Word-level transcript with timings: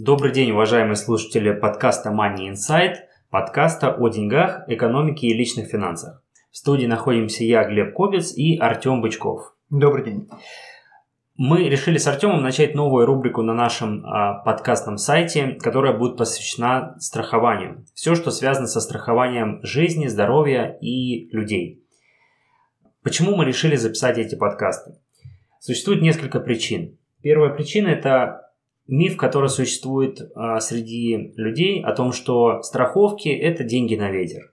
Добрый 0.00 0.30
день, 0.30 0.52
уважаемые 0.52 0.94
слушатели 0.94 1.50
подкаста 1.50 2.10
Money 2.10 2.52
Insight, 2.52 2.98
подкаста 3.30 3.92
о 3.92 4.08
деньгах, 4.08 4.62
экономике 4.68 5.26
и 5.26 5.34
личных 5.34 5.66
финансах. 5.66 6.22
В 6.52 6.56
студии 6.56 6.86
находимся 6.86 7.42
я, 7.42 7.64
Глеб 7.64 7.96
Кобец 7.96 8.32
и 8.32 8.56
Артем 8.58 9.02
Бычков. 9.02 9.56
Добрый 9.70 10.04
день. 10.04 10.28
Мы 11.36 11.64
решили 11.64 11.98
с 11.98 12.06
Артемом 12.06 12.44
начать 12.44 12.76
новую 12.76 13.06
рубрику 13.06 13.42
на 13.42 13.54
нашем 13.54 14.06
а, 14.06 14.34
подкастном 14.44 14.98
сайте, 14.98 15.58
которая 15.60 15.98
будет 15.98 16.16
посвящена 16.16 16.94
страхованию. 17.00 17.84
Все, 17.92 18.14
что 18.14 18.30
связано 18.30 18.68
со 18.68 18.80
страхованием 18.80 19.58
жизни, 19.64 20.06
здоровья 20.06 20.78
и 20.80 21.28
людей. 21.32 21.82
Почему 23.02 23.34
мы 23.34 23.44
решили 23.44 23.74
записать 23.74 24.16
эти 24.16 24.36
подкасты? 24.36 24.92
Существует 25.58 26.02
несколько 26.02 26.38
причин. 26.38 26.96
Первая 27.20 27.52
причина– 27.52 27.88
это 27.88 28.47
миф, 28.88 29.16
который 29.16 29.50
существует 29.50 30.32
а, 30.34 30.58
среди 30.60 31.32
людей 31.36 31.82
о 31.82 31.92
том, 31.92 32.12
что 32.12 32.62
страховки– 32.62 33.28
это 33.28 33.62
деньги 33.62 33.94
на 33.94 34.10
ветер. 34.10 34.52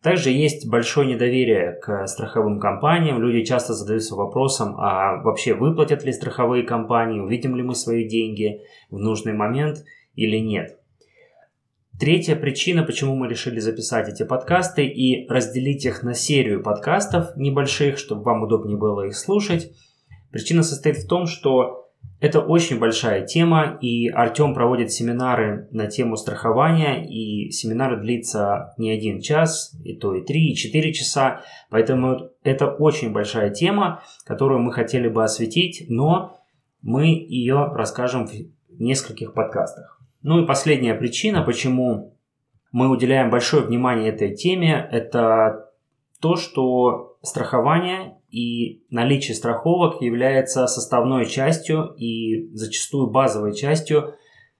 Также 0.00 0.30
есть 0.30 0.68
большое 0.68 1.08
недоверие 1.08 1.72
к 1.72 2.06
страховым 2.06 2.60
компаниям. 2.60 3.20
Люди 3.20 3.42
часто 3.42 3.72
задаются 3.72 4.14
вопросом, 4.14 4.76
а 4.78 5.22
вообще 5.22 5.54
выплатят 5.54 6.04
ли 6.04 6.12
страховые 6.12 6.62
компании, 6.62 7.20
увидим 7.20 7.56
ли 7.56 7.62
мы 7.62 7.74
свои 7.74 8.06
деньги 8.06 8.60
в 8.90 8.98
нужный 8.98 9.32
момент 9.32 9.84
или 10.14 10.36
нет. 10.36 10.78
Третья 11.98 12.36
причина, 12.36 12.82
почему 12.82 13.16
мы 13.16 13.28
решили 13.28 13.60
записать 13.60 14.08
эти 14.08 14.24
подкасты 14.24 14.84
и 14.84 15.26
разделить 15.28 15.86
их 15.86 16.02
на 16.02 16.12
серию 16.12 16.62
подкастов 16.62 17.34
небольших, 17.36 17.98
чтобы 17.98 18.24
вам 18.24 18.42
удобнее 18.42 18.76
было 18.76 19.06
их 19.06 19.16
слушать. 19.16 19.72
Причина 20.30 20.64
состоит 20.64 20.98
в 20.98 21.08
том, 21.08 21.26
что 21.26 21.83
это 22.24 22.40
очень 22.40 22.78
большая 22.78 23.26
тема, 23.26 23.76
и 23.82 24.08
Артем 24.08 24.54
проводит 24.54 24.90
семинары 24.90 25.68
на 25.72 25.88
тему 25.88 26.16
страхования, 26.16 27.06
и 27.06 27.50
семинар 27.50 28.00
длится 28.00 28.72
не 28.78 28.90
один 28.90 29.20
час, 29.20 29.78
и 29.84 29.94
то 29.94 30.14
и 30.14 30.24
три, 30.24 30.48
и 30.48 30.56
четыре 30.56 30.94
часа, 30.94 31.42
поэтому 31.68 32.30
это 32.42 32.68
очень 32.68 33.12
большая 33.12 33.50
тема, 33.50 34.02
которую 34.24 34.60
мы 34.60 34.72
хотели 34.72 35.06
бы 35.06 35.22
осветить, 35.22 35.84
но 35.90 36.40
мы 36.80 37.08
ее 37.08 37.70
расскажем 37.74 38.26
в 38.26 38.32
нескольких 38.80 39.34
подкастах. 39.34 40.00
Ну 40.22 40.42
и 40.42 40.46
последняя 40.46 40.94
причина, 40.94 41.42
почему 41.42 42.16
мы 42.72 42.88
уделяем 42.88 43.28
большое 43.28 43.64
внимание 43.64 44.08
этой 44.08 44.34
теме, 44.34 44.88
это 44.90 45.70
то, 46.20 46.36
что 46.36 47.18
страхование 47.20 48.16
и 48.34 48.82
наличие 48.90 49.36
страховок 49.36 50.02
является 50.02 50.66
составной 50.66 51.24
частью 51.26 51.94
и 51.96 52.50
зачастую 52.52 53.06
базовой 53.06 53.54
частью 53.54 54.14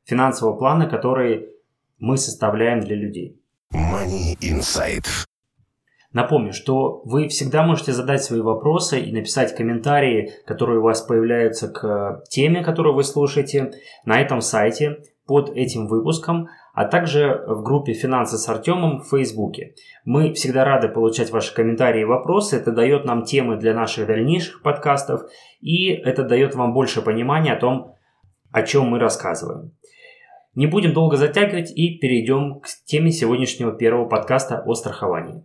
финансового 0.05 0.57
плана, 0.57 0.89
который 0.89 1.49
мы 1.99 2.17
составляем 2.17 2.81
для 2.81 2.95
людей. 2.95 3.41
Money 3.73 4.39
Insight. 4.41 5.07
Напомню, 6.13 6.53
что 6.53 7.03
вы 7.05 7.27
всегда 7.27 7.65
можете 7.67 7.93
задать 7.93 8.23
свои 8.23 8.41
вопросы 8.41 9.01
и 9.01 9.13
написать 9.13 9.57
комментарии, 9.57 10.31
которые 10.47 10.79
у 10.79 10.85
вас 10.85 11.03
появляются 11.03 11.67
к 11.67 12.23
теме, 12.31 12.63
которую 12.63 12.95
вы 12.95 13.03
слушаете, 13.03 13.73
на 14.05 14.21
этом 14.21 14.41
сайте 14.41 14.99
под 15.27 15.51
этим 15.51 15.89
выпуском, 15.89 16.49
а 16.75 16.87
также 16.87 17.45
в 17.47 17.63
группе 17.63 17.93
«Финансы 17.93 18.37
с 18.37 18.49
Артемом» 18.49 18.99
в 18.99 19.09
Фейсбуке. 19.09 19.75
Мы 20.05 20.33
всегда 20.35 20.65
рады 20.65 20.89
получать 20.89 21.31
ваши 21.31 21.55
комментарии 21.55 22.03
и 22.03 22.05
вопросы. 22.05 22.57
Это 22.57 22.73
дает 22.73 23.05
нам 23.05 23.23
темы 23.23 23.57
для 23.57 23.75
наших 23.75 24.09
дальнейших 24.09 24.61
подкастов, 24.61 25.23
и 25.61 25.89
это 25.91 26.25
дает 26.25 26.57
вам 26.57 26.75
больше 26.75 27.01
понимания 27.01 27.53
о 27.53 27.61
том, 27.61 27.95
о 28.51 28.63
чем 28.63 28.89
мы 28.89 28.99
рассказываем. 28.99 29.71
Не 30.57 30.67
будем 30.67 30.93
долго 30.93 31.17
затягивать 31.17 31.71
и 31.71 31.97
перейдем 31.99 32.61
к 32.61 32.67
теме 32.85 33.13
сегодняшнего 33.13 33.73
первого 33.73 34.09
подкаста 34.09 34.63
о 34.67 34.75
страховании. 34.75 35.45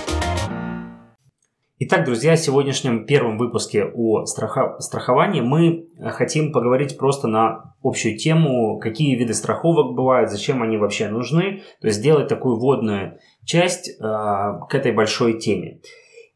Итак, 1.83 2.05
друзья, 2.05 2.35
в 2.35 2.39
сегодняшнем 2.39 3.07
первом 3.07 3.39
выпуске 3.39 3.85
о 3.85 4.25
страха... 4.25 4.77
страховании 4.77 5.41
мы 5.41 5.87
хотим 6.11 6.51
поговорить 6.51 6.95
просто 6.95 7.27
на 7.27 7.73
общую 7.81 8.19
тему, 8.19 8.77
какие 8.77 9.15
виды 9.15 9.33
страховок 9.33 9.95
бывают, 9.95 10.29
зачем 10.29 10.61
они 10.61 10.77
вообще 10.77 11.07
нужны, 11.07 11.63
то 11.79 11.87
есть 11.87 11.97
сделать 11.97 12.27
такую 12.27 12.59
вводную 12.59 13.17
часть 13.45 13.89
э, 13.89 13.99
к 13.99 14.75
этой 14.75 14.91
большой 14.91 15.39
теме. 15.39 15.79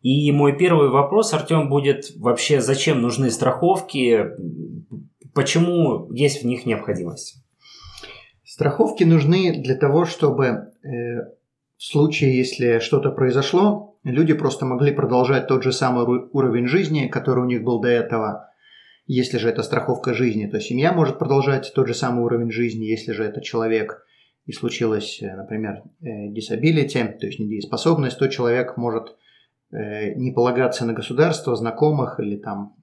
И 0.01 0.31
мой 0.31 0.57
первый 0.57 0.89
вопрос, 0.89 1.31
Артем, 1.31 1.69
будет 1.69 2.05
вообще, 2.17 2.59
зачем 2.59 3.03
нужны 3.03 3.29
страховки, 3.29 4.31
почему 5.35 6.11
есть 6.11 6.41
в 6.41 6.47
них 6.47 6.65
необходимость? 6.65 7.45
Страховки 8.43 9.03
нужны 9.03 9.61
для 9.61 9.75
того, 9.75 10.05
чтобы 10.05 10.45
э, 10.45 10.57
в 11.77 11.83
случае, 11.83 12.35
если 12.35 12.79
что-то 12.79 13.11
произошло, 13.11 13.94
люди 14.11 14.33
просто 14.33 14.65
могли 14.65 14.91
продолжать 14.91 15.47
тот 15.47 15.63
же 15.63 15.71
самый 15.71 16.05
уровень 16.31 16.67
жизни, 16.67 17.07
который 17.07 17.43
у 17.43 17.47
них 17.47 17.63
был 17.63 17.81
до 17.81 17.89
этого. 17.89 18.49
Если 19.07 19.37
же 19.37 19.49
это 19.49 19.63
страховка 19.63 20.13
жизни, 20.13 20.47
то 20.47 20.59
семья 20.59 20.91
может 20.91 21.19
продолжать 21.19 21.71
тот 21.75 21.87
же 21.87 21.93
самый 21.93 22.23
уровень 22.23 22.51
жизни. 22.51 22.85
Если 22.85 23.11
же 23.11 23.23
это 23.23 23.41
человек 23.41 24.03
и 24.45 24.51
случилось, 24.51 25.21
э, 25.21 25.35
например, 25.35 25.83
э, 26.01 26.29
disability, 26.29 27.17
то 27.17 27.25
есть 27.25 27.39
недееспособность, 27.39 28.17
то 28.17 28.27
человек 28.27 28.77
может 28.77 29.15
э, 29.71 30.13
не 30.13 30.31
полагаться 30.31 30.85
на 30.85 30.93
государство, 30.93 31.55
знакомых 31.55 32.19
или 32.19 32.37
там 32.37 32.75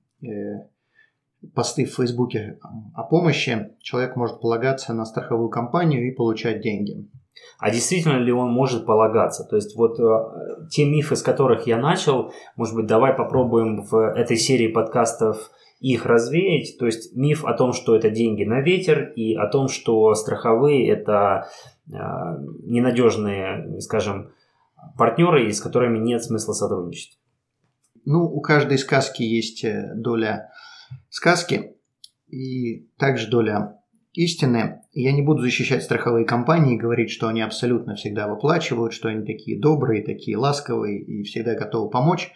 посты 1.54 1.84
в 1.84 1.94
Фейсбуке 1.96 2.58
о 2.94 3.02
помощи, 3.02 3.74
человек 3.80 4.14
может 4.14 4.40
полагаться 4.40 4.94
на 4.94 5.04
страховую 5.04 5.48
компанию 5.48 6.06
и 6.06 6.14
получать 6.14 6.60
деньги. 6.60 7.08
А 7.58 7.70
действительно 7.70 8.18
ли 8.18 8.32
он 8.32 8.50
может 8.50 8.86
полагаться? 8.86 9.44
То 9.44 9.56
есть 9.56 9.76
вот 9.76 9.98
э, 10.00 10.66
те 10.70 10.84
мифы, 10.84 11.16
с 11.16 11.22
которых 11.22 11.66
я 11.66 11.78
начал, 11.78 12.32
может 12.56 12.74
быть, 12.74 12.86
давай 12.86 13.14
попробуем 13.14 13.82
в 13.82 13.96
этой 13.96 14.36
серии 14.36 14.68
подкастов 14.68 15.50
их 15.80 16.06
развеять. 16.06 16.78
То 16.78 16.86
есть 16.86 17.14
миф 17.14 17.44
о 17.44 17.54
том, 17.54 17.72
что 17.72 17.96
это 17.96 18.10
деньги 18.10 18.44
на 18.44 18.60
ветер, 18.60 19.12
и 19.16 19.34
о 19.34 19.46
том, 19.48 19.68
что 19.68 20.14
страховые 20.14 20.88
это 20.88 21.48
э, 21.86 21.92
ненадежные, 22.64 23.80
скажем, 23.80 24.32
партнеры, 24.96 25.50
с 25.50 25.60
которыми 25.60 25.98
нет 25.98 26.22
смысла 26.22 26.52
сотрудничать. 26.52 27.18
Ну, 28.04 28.24
у 28.24 28.40
каждой 28.40 28.78
сказки 28.78 29.22
есть 29.22 29.64
э, 29.64 29.92
доля 29.94 30.50
сказки 31.08 31.76
и 32.28 32.88
также 32.98 33.28
доля 33.28 33.78
истины. 34.12 34.82
Я 34.92 35.12
не 35.12 35.22
буду 35.22 35.42
защищать 35.42 35.82
страховые 35.82 36.26
компании 36.26 36.74
и 36.74 36.78
говорить, 36.78 37.10
что 37.10 37.28
они 37.28 37.40
абсолютно 37.40 37.94
всегда 37.94 38.28
выплачивают, 38.28 38.92
что 38.92 39.08
они 39.08 39.24
такие 39.24 39.58
добрые, 39.58 40.02
такие 40.02 40.36
ласковые 40.36 41.00
и 41.00 41.22
всегда 41.22 41.54
готовы 41.54 41.90
помочь. 41.90 42.32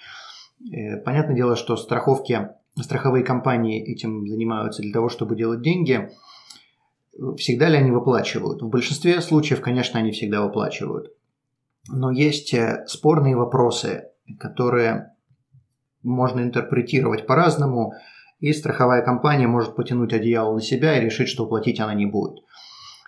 Э, 0.73 0.97
понятное 0.99 1.37
дело, 1.37 1.57
что 1.57 1.77
страховки, 1.77 2.49
страховые 2.81 3.25
компании 3.25 3.83
этим 3.83 4.27
занимаются 4.27 4.83
для 4.83 4.93
того, 4.93 5.09
чтобы 5.09 5.37
делать 5.37 5.63
деньги. 5.63 6.11
Всегда 7.37 7.69
ли 7.69 7.77
они 7.77 7.91
выплачивают? 7.91 8.63
В 8.63 8.69
большинстве 8.69 9.21
случаев, 9.21 9.61
конечно, 9.61 9.99
они 9.99 10.13
всегда 10.13 10.43
выплачивают. 10.43 11.13
Но 11.89 12.11
есть 12.11 12.55
э, 12.55 12.85
спорные 12.87 13.37
вопросы, 13.37 14.09
которые 14.39 15.13
можно 16.03 16.41
интерпретировать 16.41 17.27
по-разному– 17.27 17.93
и 18.39 18.53
страховая 18.53 19.03
компания 19.03 19.47
может 19.47 19.77
потянуть 19.77 20.13
одеяло 20.13 20.55
на 20.55 20.61
себя 20.61 20.97
и 20.97 21.05
решить, 21.05 21.29
что 21.29 21.47
платить 21.47 21.81
она 21.81 21.95
не 21.95 22.07
будет. 22.07 22.45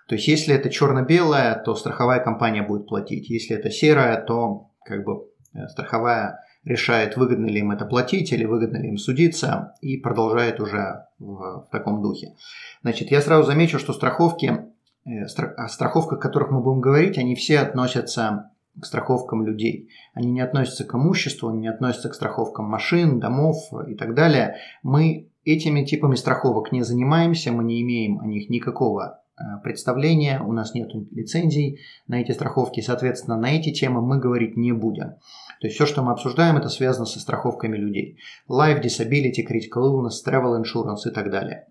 То 0.08 0.14
есть, 0.14 0.26
если 0.26 0.54
это 0.54 0.70
черно-белое, 0.70 1.54
то 1.56 1.74
страховая 1.74 2.20
компания 2.20 2.62
будет 2.62 2.86
платить. 2.86 3.28
Если 3.28 3.54
это 3.54 3.70
серое, 3.70 4.20
то 4.22 4.70
как 4.84 5.04
бы 5.04 5.26
э, 5.54 5.68
страховая 5.68 6.40
решает, 6.64 7.16
выгодно 7.16 7.46
ли 7.46 7.60
им 7.60 7.70
это 7.70 7.84
платить 7.84 8.32
или 8.32 8.44
выгодно 8.44 8.78
ли 8.78 8.88
им 8.88 8.96
судиться 8.96 9.74
и 9.82 9.98
продолжает 9.98 10.60
уже 10.60 11.04
в, 11.18 11.66
в 11.66 11.68
таком 11.70 12.02
духе. 12.02 12.34
Значит, 12.82 13.10
я 13.10 13.20
сразу 13.20 13.44
замечу, 13.44 13.78
что 13.78 13.92
страховки, 13.92 14.64
э, 15.04 15.24
о 15.24 15.68
страховках, 15.68 16.18
о 16.18 16.22
которых 16.22 16.50
мы 16.50 16.62
будем 16.62 16.80
говорить, 16.80 17.18
они 17.18 17.34
все 17.34 17.58
относятся 17.58 18.50
к 18.80 18.84
страховкам 18.84 19.44
людей. 19.46 19.90
Они 20.14 20.30
не 20.30 20.40
относятся 20.40 20.84
к 20.84 20.94
имуществу, 20.94 21.48
они 21.48 21.60
не 21.60 21.68
относятся 21.68 22.08
к 22.08 22.14
страховкам 22.14 22.66
машин, 22.66 23.20
домов 23.20 23.56
и 23.86 23.94
так 23.94 24.14
далее. 24.14 24.56
Мы 24.82 25.30
этими 25.44 25.84
типами 25.84 26.14
страховок 26.14 26.72
не 26.72 26.82
занимаемся, 26.82 27.52
мы 27.52 27.64
не 27.64 27.82
имеем 27.82 28.20
о 28.20 28.26
них 28.26 28.50
никакого 28.50 29.22
представления, 29.62 30.40
у 30.40 30.52
нас 30.52 30.74
нет 30.74 30.90
лицензий 31.12 31.80
на 32.06 32.20
эти 32.20 32.32
страховки, 32.32 32.80
соответственно, 32.80 33.36
на 33.36 33.56
эти 33.56 33.72
темы 33.72 34.00
мы 34.02 34.18
говорить 34.18 34.56
не 34.56 34.72
будем. 34.72 35.14
То 35.60 35.66
есть 35.66 35.76
все, 35.76 35.86
что 35.86 36.02
мы 36.02 36.12
обсуждаем, 36.12 36.56
это 36.56 36.68
связано 36.68 37.06
со 37.06 37.20
страховками 37.20 37.76
людей. 37.76 38.18
Life, 38.48 38.82
disability, 38.82 39.44
critical 39.48 39.84
illness, 39.84 40.24
travel 40.26 40.60
insurance 40.60 41.08
и 41.08 41.10
так 41.12 41.30
далее. 41.30 41.66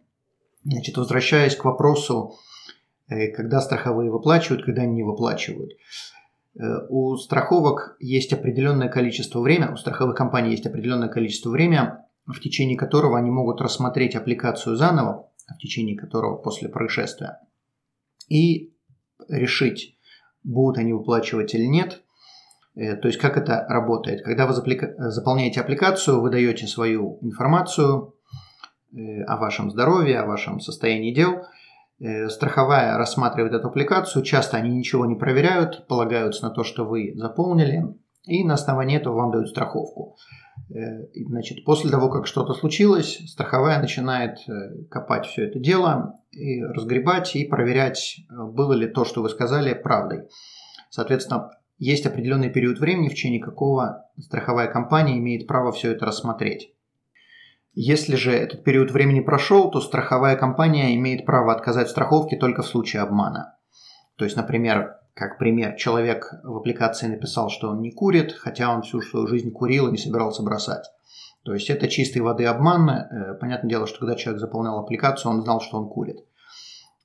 Значит, 0.64 0.98
возвращаясь 0.98 1.56
к 1.56 1.66
вопросу, 1.66 2.36
э, 3.08 3.32
когда 3.32 3.62
страховые 3.62 4.12
выплачивают, 4.12 4.66
когда 4.66 4.84
они 4.84 4.96
не 4.96 5.04
выплачивают. 5.04 5.72
Э, 6.60 6.88
у 6.90 7.16
страховок 7.18 7.98
есть 8.00 8.34
определенное 8.34 8.90
количество 8.90 9.40
времени, 9.40 9.74
у 9.74 9.78
страховых 9.78 10.16
компаний 10.16 10.52
есть 10.52 10.66
определенное 10.66 11.10
количество 11.10 11.50
времени, 11.50 11.92
в 12.26 12.40
течение 12.40 12.78
которого 12.78 13.18
они 13.18 13.30
могут 13.30 13.62
рассмотреть 13.62 14.16
аппликацию 14.16 14.76
заново, 14.76 15.30
в 15.48 15.58
течение 15.60 15.98
которого 15.98 16.38
после 16.38 16.68
происшествия, 16.68 17.40
и 18.28 18.74
решить, 19.30 19.98
будут 20.44 20.80
они 20.80 20.94
выплачивать 20.94 21.54
или 21.54 21.66
нет. 21.66 22.02
Э, 22.76 22.96
то 22.96 23.08
есть 23.08 23.20
как 23.20 23.38
это 23.38 23.66
работает? 23.70 24.24
Когда 24.24 24.48
вы 24.48 24.54
заполняете 24.54 25.62
аппликацию, 25.62 26.22
вы 26.22 26.32
даете 26.32 26.66
свою 26.66 27.20
информацию 27.22 28.16
э, 28.94 29.22
о 29.24 29.38
вашем 29.38 29.70
здоровье, 29.70 30.20
о 30.20 30.26
вашем 30.26 30.60
состоянии 30.60 31.14
дел– 31.14 31.44
страховая 32.30 32.98
рассматривает 32.98 33.54
эту 33.54 33.68
аппликацию, 33.70 34.24
часто 34.24 34.58
они 34.58 34.70
ничего 34.70 35.06
не 35.06 35.16
проверяют, 35.16 35.88
полагаются 35.88 36.44
на 36.44 36.52
то, 36.52 36.64
что 36.64 36.86
вы 36.86 37.14
заполнили, 37.16 37.96
и 38.28 38.44
на 38.44 38.56
основании 38.56 38.98
этого 38.98 39.16
вам 39.16 39.32
дают 39.32 39.50
страховку. 39.50 40.18
Э, 40.70 41.08
значит, 41.16 41.64
после 41.66 41.90
того, 41.90 42.10
как 42.10 42.28
что-то 42.28 42.54
случилось, 42.54 43.20
страховая 43.28 43.80
начинает 43.80 44.38
э, 44.48 44.84
копать 44.90 45.26
все 45.26 45.48
это 45.48 45.60
дело, 45.60 46.20
и 46.32 46.62
разгребать 46.62 47.36
и 47.36 47.46
проверять, 47.46 48.20
было 48.30 48.74
ли 48.74 48.88
то, 48.88 49.06
что 49.06 49.22
вы 49.22 49.30
сказали, 49.30 49.74
правдой. 49.74 50.28
Соответственно, 50.90 51.52
есть 51.80 52.06
определенный 52.06 52.50
период 52.50 52.80
времени, 52.80 53.08
в 53.08 53.12
течение 53.12 53.42
какого 53.42 54.06
страховая 54.20 54.68
компания 54.68 55.18
имеет 55.18 55.48
право 55.48 55.72
все 55.72 55.92
это 55.92 56.06
рассмотреть. 56.06 56.74
Если 57.80 58.16
же 58.16 58.32
этот 58.32 58.64
период 58.64 58.90
времени 58.90 59.20
прошел, 59.20 59.70
то 59.70 59.82
страховая 59.82 60.36
компания 60.36 60.96
имеет 60.96 61.28
право 61.28 61.54
отказать 61.54 61.92
страховке 61.92 62.36
только 62.36 62.64
в 62.64 62.68
случае 62.68 63.04
обмана. 63.04 63.54
То 64.16 64.26
есть, 64.26 64.36
например, 64.36 64.96
как 65.14 65.38
пример, 65.38 65.76
человек 65.76 66.34
в 66.44 66.58
аппликации 66.58 67.06
написал, 67.06 67.52
что 67.52 67.70
он 67.70 67.82
не 67.82 67.92
курит, 67.92 68.32
хотя 68.34 68.74
он 68.74 68.82
всю 68.82 69.04
свою 69.04 69.28
жизнь 69.28 69.52
курил 69.52 69.88
и 69.88 69.92
не 69.92 70.00
собирался 70.00 70.42
бросать. 70.42 70.86
То 71.44 71.54
есть 71.54 71.70
это 71.70 71.88
чистой 71.88 72.24
воды 72.24 72.46
обман. 72.46 72.90
Э, 72.90 73.34
понятное 73.40 73.70
дело, 73.70 73.86
что 73.86 74.00
когда 74.00 74.16
человек 74.16 74.42
заполнял 74.42 74.80
аппликацию, 74.80 75.32
он 75.32 75.44
знал, 75.44 75.62
что 75.62 75.78
он 75.78 75.88
курит. 75.88 76.26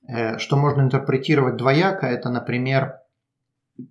Э, 0.08 0.38
что 0.38 0.56
можно 0.56 0.80
интерпретировать 0.80 1.58
двояко, 1.58 2.06
это, 2.06 2.30
например, 2.30 2.94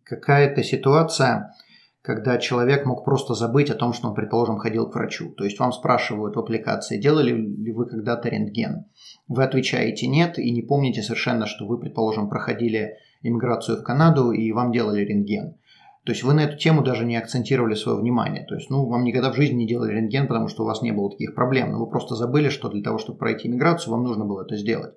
какая-то 0.03 0.63
ситуация, 0.63 1.53
когда 2.01 2.39
человек 2.39 2.85
мог 2.85 3.05
просто 3.05 3.35
забыть 3.35 3.69
о 3.69 3.75
том, 3.75 3.93
что 3.93 4.07
он, 4.07 4.15
предположим, 4.15 4.57
ходил 4.57 4.89
к 4.89 4.95
врачу. 4.95 5.29
То 5.37 5.43
есть 5.43 5.59
вам 5.59 5.71
спрашивают 5.71 6.35
в 6.35 6.39
аппликации, 6.39 6.99
делали 6.99 7.31
ли 7.31 7.71
вы 7.71 7.85
когда-то 7.85 8.29
рентген. 8.29 8.85
Вы 9.27 9.43
отвечаете 9.43 10.07
нет 10.07 10.39
и 10.39 10.51
не 10.51 10.63
помните 10.63 11.03
совершенно, 11.03 11.45
что 11.45 11.67
вы, 11.67 11.79
предположим, 11.79 12.27
проходили 12.27 12.97
иммиграцию 13.21 13.77
в 13.77 13.83
Канаду 13.83 14.31
и 14.31 14.51
вам 14.51 14.71
делали 14.71 15.05
рентген. 15.05 15.55
То 16.03 16.13
есть 16.13 16.23
вы 16.23 16.33
на 16.33 16.39
эту 16.39 16.57
тему 16.57 16.81
даже 16.81 17.05
не 17.05 17.15
акцентировали 17.15 17.75
свое 17.75 17.99
внимание. 17.99 18.43
То 18.47 18.55
есть, 18.55 18.71
ну, 18.71 18.87
вам 18.87 19.03
никогда 19.03 19.31
в 19.31 19.35
жизни 19.35 19.57
не 19.57 19.67
делали 19.67 19.93
рентген, 19.93 20.27
потому 20.27 20.47
что 20.47 20.63
у 20.63 20.65
вас 20.65 20.81
не 20.81 20.91
было 20.91 21.11
таких 21.11 21.35
проблем. 21.35 21.71
Но 21.71 21.79
вы 21.79 21.87
просто 21.87 22.15
забыли, 22.15 22.49
что 22.49 22.69
для 22.69 22.81
того, 22.81 22.97
чтобы 22.97 23.19
пройти 23.19 23.47
иммиграцию, 23.47 23.91
вам 23.91 24.03
нужно 24.03 24.25
было 24.25 24.41
это 24.41 24.57
сделать. 24.57 24.95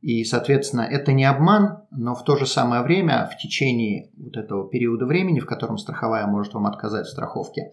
И, 0.00 0.24
соответственно, 0.24 0.82
это 0.82 1.12
не 1.12 1.24
обман, 1.24 1.84
но 1.90 2.14
в 2.14 2.24
то 2.24 2.36
же 2.36 2.46
самое 2.46 2.82
время, 2.82 3.30
в 3.32 3.36
течение 3.36 4.10
вот 4.16 4.36
этого 4.36 4.68
периода 4.68 5.04
времени, 5.04 5.40
в 5.40 5.46
котором 5.46 5.76
страховая 5.76 6.26
может 6.26 6.54
вам 6.54 6.66
отказать 6.66 7.06
в 7.06 7.10
страховке, 7.10 7.72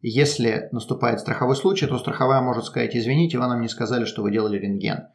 если 0.00 0.68
наступает 0.72 1.20
страховой 1.20 1.56
случай, 1.56 1.86
то 1.86 1.98
страховая 1.98 2.40
может 2.40 2.64
сказать, 2.64 2.94
извините, 2.94 3.38
вы 3.38 3.46
нам 3.46 3.60
не 3.60 3.68
сказали, 3.68 4.04
что 4.04 4.22
вы 4.22 4.30
делали 4.30 4.58
рентген. 4.58 5.08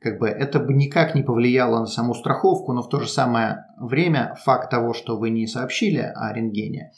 Как 0.00 0.18
бы 0.18 0.28
это 0.28 0.60
бы 0.60 0.72
никак 0.72 1.14
не 1.14 1.22
повлияло 1.22 1.80
на 1.80 1.86
саму 1.86 2.14
страховку, 2.14 2.72
но 2.72 2.82
в 2.82 2.88
то 2.88 3.00
же 3.00 3.08
самое 3.08 3.66
время 3.78 4.34
факт 4.42 4.70
того, 4.70 4.94
что 4.94 5.18
вы 5.18 5.28
не 5.28 5.46
сообщили 5.46 5.98
о 5.98 6.32
рентгене, 6.32 6.92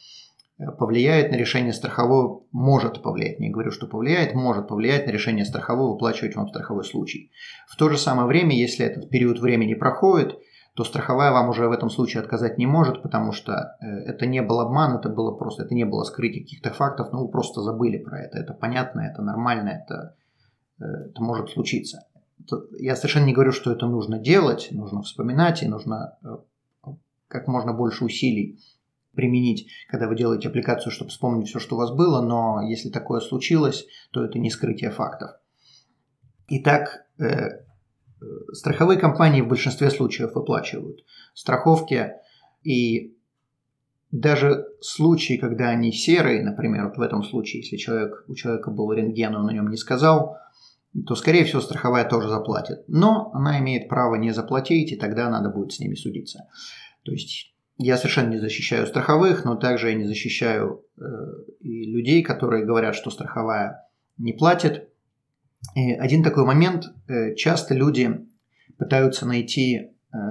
повлияет 0.79 1.31
на 1.31 1.37
решение 1.37 1.73
страхового, 1.73 2.45
может 2.53 3.03
повлиять, 3.03 3.41
не 3.41 3.51
говорю, 3.51 3.71
что 3.71 3.87
повлияет, 3.87 4.35
может 4.35 4.69
повлиять 4.69 5.07
на 5.07 5.11
решение 5.11 5.45
страхового 5.45 5.93
выплачивать 5.93 6.37
вам 6.37 6.49
страховой 6.49 6.85
случай. 6.85 7.31
В 7.69 7.77
то 7.77 7.89
же 7.89 7.99
самое 7.99 8.27
время, 8.27 8.57
если 8.57 8.87
этот 8.87 9.11
период 9.11 9.39
времени 9.39 9.75
проходит, 9.75 10.39
то 10.75 10.85
страховая 10.85 11.33
вам 11.33 11.51
уже 11.51 11.69
в 11.69 11.73
этом 11.73 11.91
случае 11.91 12.23
отказать 12.23 12.57
не 12.57 12.67
может, 12.67 13.03
потому 13.03 13.33
что 13.33 13.77
э, 13.81 13.87
это 13.87 14.25
не 14.25 14.41
был 14.41 14.61
обман, 14.61 14.97
это 14.97 15.11
было 15.11 15.33
просто, 15.33 15.65
это 15.65 15.75
не 15.75 15.85
было 15.85 16.03
скрытие 16.05 16.45
каких-то 16.45 16.71
фактов, 16.71 17.13
но 17.13 17.25
вы 17.25 17.29
просто 17.31 17.61
забыли 17.61 17.99
про 17.99 18.21
это. 18.21 18.39
Это 18.39 18.55
понятно, 18.55 19.01
это 19.01 19.21
нормально, 19.21 19.83
это, 19.85 20.17
э, 20.81 20.85
это 21.11 21.23
может 21.23 21.51
случиться. 21.51 22.07
Я 22.79 22.97
совершенно 22.97 23.27
не 23.27 23.35
говорю, 23.35 23.53
что 23.53 23.71
это 23.71 23.87
нужно 23.87 24.19
делать, 24.19 24.69
нужно 24.71 25.03
вспоминать 25.03 25.63
и 25.63 25.69
нужно 25.69 26.17
э, 26.25 26.39
как 27.29 27.49
можно 27.49 27.75
больше 27.75 28.05
усилий 28.05 28.59
применить, 29.15 29.69
когда 29.89 30.09
вы 30.09 30.17
делаете 30.17 30.49
аппликацию, 30.49 30.93
чтобы 30.93 31.11
вспомнить 31.11 31.49
все, 31.49 31.59
что 31.59 31.77
у 31.77 31.79
вас 31.79 31.91
было, 31.91 32.21
но 32.21 32.61
если 32.63 32.91
такое 32.91 33.21
случилось, 33.21 33.87
то 34.11 34.25
это 34.25 34.39
не 34.39 34.51
скрытие 34.51 34.91
фактов. 34.91 35.33
Итак, 36.49 37.07
э, 37.19 37.25
э, 37.25 37.59
страховые 38.53 38.99
компании 38.99 39.43
в 39.43 39.49
большинстве 39.49 39.91
случаев 39.91 40.35
выплачивают 40.35 41.05
страховки, 41.35 42.13
и 42.63 43.17
даже 44.11 44.67
случаи, 44.81 45.39
когда 45.39 45.71
они 45.71 45.93
серые, 45.93 46.43
например, 46.43 46.89
вот 46.89 46.99
в 46.99 47.01
этом 47.01 47.23
случае, 47.23 47.63
если 47.63 47.77
человек, 47.77 48.25
у 48.29 48.35
человека 48.35 48.71
был 48.71 48.93
рентген, 48.93 49.35
он 49.35 49.49
о 49.49 49.53
нем 49.53 49.69
не 49.71 49.77
сказал, 49.77 50.37
то, 51.07 51.15
скорее 51.15 51.45
всего, 51.45 51.63
страховая 51.63 52.07
тоже 52.07 52.29
заплатит. 52.29 52.85
Но 52.87 53.31
она 53.33 53.59
имеет 53.61 53.89
право 53.89 54.17
не 54.17 54.33
заплатить, 54.33 54.93
и 54.93 54.97
тогда 54.97 55.31
надо 55.31 55.49
будет 55.49 55.73
с 55.73 55.81
ними 55.81 55.95
судиться. 55.95 56.47
То 57.05 57.13
есть 57.13 57.52
я 57.85 57.97
совершенно 57.97 58.31
не 58.31 58.39
защищаю 58.39 58.87
страховых, 58.87 59.45
но 59.45 59.57
также 59.57 59.91
я 59.91 59.95
не 59.95 60.05
защищаю 60.05 60.85
э, 60.97 61.03
и 61.61 61.93
людей, 61.93 62.23
которые 62.23 62.65
говорят, 62.65 62.95
что 62.95 63.11
страховая 63.11 63.89
не 64.19 64.33
платит. 64.33 64.89
И 65.75 65.93
один 65.93 66.23
такой 66.23 66.45
момент, 66.45 66.87
э, 67.09 67.35
часто 67.35 67.75
люди 67.75 68.27
пытаются 68.79 69.27
найти 69.27 69.77
э, 69.77 69.89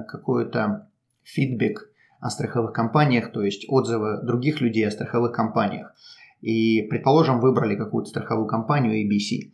какой-то 0.07 0.89
фидбэк 1.23 1.89
о 2.19 2.29
страховых 2.29 2.73
компаниях, 2.73 3.31
то 3.31 3.41
есть 3.41 3.65
отзывы 3.67 4.21
других 4.23 4.61
людей 4.61 4.87
о 4.87 4.91
страховых 4.91 5.31
компаниях. 5.31 5.93
И, 6.41 6.83
предположим, 6.83 7.39
выбрали 7.39 7.75
какую-то 7.75 8.09
страховую 8.09 8.47
компанию 8.47 9.05
ABC 9.05 9.51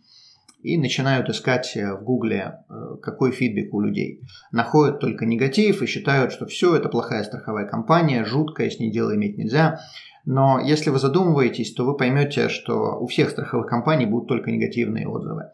и 0.62 0.78
начинают 0.78 1.30
искать 1.30 1.76
э, 1.76 1.94
в 1.94 2.04
Гугле, 2.04 2.60
э, 2.70 2.96
какой 3.02 3.32
фидбэк 3.32 3.74
у 3.74 3.82
людей. 3.82 4.22
Находят 4.52 5.00
только 5.00 5.26
негатив 5.26 5.82
и 5.82 5.86
считают, 5.86 6.32
что 6.32 6.46
все 6.46 6.76
это 6.76 6.90
плохая 6.90 7.24
страховая 7.24 7.66
компания, 7.66 8.26
жуткая, 8.26 8.70
с 8.70 8.80
ней 8.80 8.92
дело 8.92 9.16
иметь 9.16 9.38
нельзя. 9.38 9.80
Но 10.26 10.60
если 10.60 10.90
вы 10.90 11.00
задумываетесь, 11.00 11.74
то 11.74 11.86
вы 11.86 11.96
поймете, 11.96 12.50
что 12.50 13.00
у 13.00 13.08
всех 13.08 13.30
страховых 13.30 13.68
компаний 13.68 14.06
будут 14.06 14.28
только 14.28 14.52
негативные 14.52 15.08
отзывы. 15.08 15.52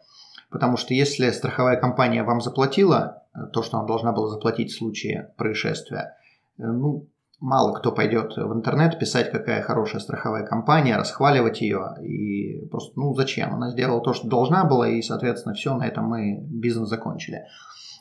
Потому 0.50 0.76
что 0.76 0.94
если 0.94 1.30
страховая 1.30 1.76
компания 1.76 2.22
вам 2.24 2.40
заплатила 2.40 3.22
э, 3.34 3.46
то, 3.52 3.62
что 3.62 3.78
она 3.78 3.86
должна 3.86 4.12
была 4.12 4.28
заплатить 4.28 4.72
в 4.72 4.76
случае 4.78 5.32
происшествия, 5.36 6.16
ну, 6.56 7.08
мало 7.44 7.74
кто 7.74 7.92
пойдет 7.92 8.36
в 8.38 8.54
интернет 8.54 8.98
писать, 8.98 9.30
какая 9.30 9.60
хорошая 9.60 10.00
страховая 10.00 10.46
компания, 10.46 10.96
расхваливать 10.96 11.60
ее. 11.60 11.94
И 12.00 12.66
просто, 12.70 12.98
ну 12.98 13.12
зачем? 13.14 13.52
Она 13.54 13.70
сделала 13.70 14.00
то, 14.00 14.14
что 14.14 14.28
должна 14.28 14.64
была, 14.64 14.88
и, 14.88 15.02
соответственно, 15.02 15.54
все, 15.54 15.76
на 15.76 15.86
этом 15.86 16.06
мы 16.06 16.38
бизнес 16.40 16.88
закончили. 16.88 17.42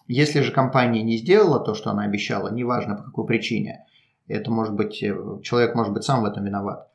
Если 0.07 0.39
же 0.39 0.53
компания 0.53 1.03
не 1.03 1.17
сделала 1.17 1.59
то, 1.59 1.73
что 1.73 1.91
она 1.91 2.03
обещала, 2.03 2.53
неважно 2.53 2.95
по 2.95 3.03
какой 3.03 3.25
причине, 3.25 3.85
это 4.27 4.49
может 4.49 4.75
быть, 4.75 5.03
э, 5.03 5.13
человек 5.43 5.75
может 5.75 5.93
быть 5.93 6.05
сам 6.05 6.21
в 6.21 6.25
этом 6.25 6.45
виноват, 6.45 6.87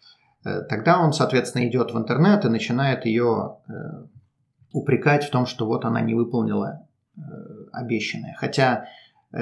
э, 0.47 0.63
тогда 0.63 1.01
он, 1.01 1.13
соответственно, 1.13 1.69
идет 1.69 1.93
в 1.93 1.99
интернет 1.99 2.47
и 2.47 2.49
начинает 2.49 3.05
ее 3.05 3.59
э, 3.69 3.73
упрекать 4.73 5.25
в 5.25 5.31
том, 5.31 5.45
что 5.45 5.67
вот 5.67 5.85
она 5.85 6.01
не 6.01 6.15
выполнила 6.15 6.87
обещанное. 7.73 8.37
Хотя 8.39 8.85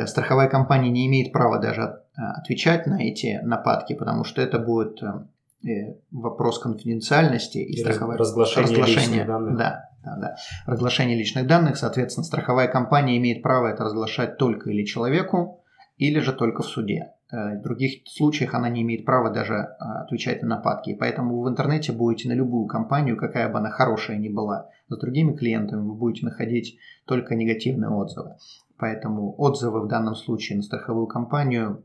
страховая 0.07 0.49
компания 0.49 0.91
не 0.91 1.07
имеет 1.07 1.33
права 1.33 1.59
даже 1.59 2.03
Э, 2.19 2.39
отвечать 2.39 2.87
на 2.87 3.03
эти 3.03 3.41
нападки, 3.43 3.95
потому 3.95 4.25
что 4.25 4.41
это 4.41 4.59
будет 4.59 5.03
э, 5.03 5.69
э, 5.69 5.97
вопрос 6.11 6.59
конфиденциальности 6.59 7.59
и, 7.59 7.75
и 7.75 7.77
страховое 7.77 8.17
разглашение, 8.17 8.71
разглашение 8.71 9.09
личных 9.09 9.27
данных. 9.27 9.59
Да, 9.59 9.91
да, 10.03 10.17
да. 10.17 10.37
Разглашение 10.65 11.19
личных 11.19 11.47
данных, 11.47 11.77
соответственно, 11.77 12.25
страховая 12.25 12.69
компания 12.69 13.19
имеет 13.19 13.43
право 13.43 13.67
это 13.67 13.85
разглашать 13.85 14.39
только 14.39 14.71
или 14.71 14.87
человеку, 14.87 15.63
или 15.99 16.19
же 16.21 16.33
только 16.33 16.63
в 16.63 16.67
суде. 16.67 17.13
В 17.31 17.61
других 17.63 18.03
случаях 18.07 18.55
она 18.55 18.71
не 18.71 18.83
имеет 18.83 19.05
права 19.05 19.31
даже 19.31 19.57
отвечать 19.79 20.43
на 20.43 20.49
нападки. 20.49 20.91
И 20.91 20.95
поэтому 20.95 21.37
вы 21.37 21.47
в 21.47 21.51
интернете 21.51 21.93
будете 21.93 22.29
на 22.29 22.35
любую 22.35 22.67
компанию, 22.67 23.17
какая 23.17 23.51
бы 23.51 23.59
она 23.59 23.69
хорошая 23.69 24.17
ни 24.17 24.29
была, 24.29 24.69
с 24.89 24.97
другими 24.97 25.35
клиентами 25.35 25.81
вы 25.81 25.95
будете 25.95 26.25
находить 26.25 26.79
только 27.05 27.35
негативные 27.35 27.91
отзывы. 27.91 28.37
Поэтому 28.79 29.35
отзывы 29.39 29.81
в 29.81 29.89
данном 29.89 30.15
случае 30.15 30.57
на 30.57 30.63
страховую 30.63 31.07
компанию 31.07 31.83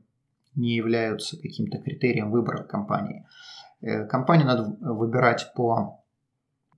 не 0.56 0.76
являются 0.76 1.40
каким-то 1.40 1.78
критерием 1.78 2.32
выбора 2.32 2.64
компании. 2.64 3.26
Э, 3.82 4.06
компанию 4.06 4.48
надо 4.48 4.78
выбирать 4.82 5.54
по, 5.56 6.04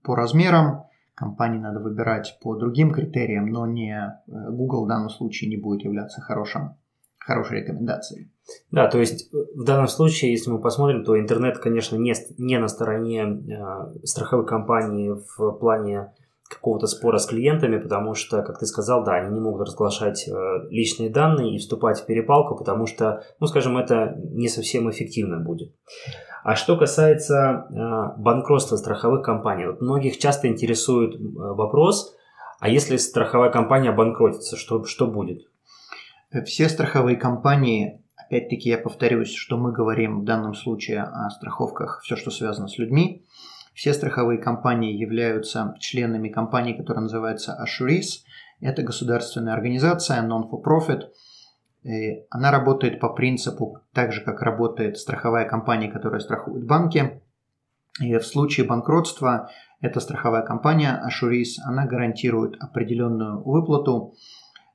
по 0.04 0.16
размерам, 0.16 0.86
компании 1.16 1.60
надо 1.60 1.80
выбирать 1.80 2.38
по 2.42 2.56
другим 2.56 2.92
критериям, 2.92 3.48
но 3.48 3.66
не 3.66 3.94
э, 3.94 4.52
Google 4.52 4.86
в 4.86 4.88
данном 4.88 5.10
случае 5.10 5.50
не 5.50 5.58
будет 5.58 5.84
являться 5.84 6.22
хорошим, 6.22 6.76
хорошей 7.18 7.62
рекомендацией. 7.62 8.32
Да, 8.72 8.88
то 8.88 9.00
есть 9.00 9.34
э, 9.34 9.38
в 9.56 9.64
данном 9.64 9.88
случае, 9.88 10.32
если 10.32 10.52
мы 10.52 10.60
посмотрим, 10.60 11.04
то 11.04 11.20
интернет, 11.20 11.60
конечно, 11.60 11.96
не, 11.96 12.14
не 12.38 12.60
на 12.60 12.68
стороне 12.68 13.24
э, 13.24 14.06
страховой 14.06 14.46
компании 14.46 15.12
в 15.38 15.52
плане 15.60 16.14
какого-то 16.54 16.88
спора 16.88 17.18
с 17.18 17.26
клиентами, 17.26 17.78
потому 17.78 18.14
что, 18.14 18.42
как 18.42 18.60
ты 18.60 18.66
сказал, 18.66 19.04
да, 19.04 19.14
они 19.14 19.34
не 19.34 19.40
могут 19.40 19.68
разглашать 19.68 20.28
э, 20.28 20.32
личные 20.70 21.10
данные 21.10 21.56
и 21.56 21.58
вступать 21.58 22.00
в 22.00 22.06
перепалку, 22.06 22.56
потому 22.56 22.86
что, 22.86 23.24
ну, 23.40 23.48
скажем, 23.48 23.78
это 23.78 24.16
не 24.18 24.48
совсем 24.48 24.90
эффективно 24.90 25.40
будет. 25.40 25.74
А 26.44 26.56
что 26.56 26.78
касается 26.78 27.68
э, 27.70 28.22
банкротства 28.22 28.76
страховых 28.76 29.24
компаний, 29.24 29.68
вот 29.68 29.82
многих 29.82 30.18
часто 30.18 30.48
интересует 30.48 31.16
э, 31.16 31.20
вопрос, 31.20 32.16
а 32.60 32.70
если 32.70 32.98
страховая 32.98 33.50
компания 33.50 33.90
обанкротится, 33.90 34.58
что, 34.58 34.84
что 34.86 35.08
будет? 35.08 35.42
Все 36.46 36.68
страховые 36.70 37.18
компании, 37.18 38.02
опять-таки 38.16 38.70
я 38.70 38.78
повторюсь, 38.78 39.34
что 39.34 39.58
мы 39.58 39.72
говорим 39.72 40.22
в 40.22 40.24
данном 40.24 40.54
случае 40.54 41.04
о 41.04 41.30
страховках, 41.30 42.02
все, 42.04 42.16
что 42.16 42.32
связано 42.32 42.68
с 42.68 42.78
людьми, 42.78 43.23
все 43.74 43.94
страховые 43.94 44.40
компании 44.40 44.94
являются 44.94 45.76
членами 45.80 46.30
компании, 46.30 46.74
которая 46.74 47.04
называется 47.04 47.58
Assuris. 47.62 48.24
Это 48.62 48.84
государственная 48.84 49.54
организация, 49.54 50.22
non-for-profit. 50.22 51.10
Она 52.30 52.52
работает 52.52 53.00
по 53.00 53.10
принципу, 53.10 53.80
так 53.94 54.14
же 54.14 54.24
как 54.24 54.42
работает 54.42 54.98
страховая 54.98 55.46
компания, 55.46 55.92
которая 55.92 56.22
страхует 56.22 56.66
банки. 56.66 57.22
И 58.00 58.16
в 58.18 58.26
случае 58.26 58.66
банкротства 58.66 59.50
эта 59.82 60.00
страховая 60.00 60.44
компания 60.44 61.04
Assuris, 61.06 61.60
она 61.66 61.86
гарантирует 61.86 62.56
определенную 62.62 63.44
выплату. 63.44 64.14